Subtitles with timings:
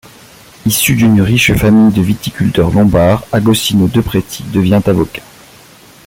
[0.65, 5.21] Issu d'une riche famille de viticulteurs lombards, Agostino Depretis devient avocat.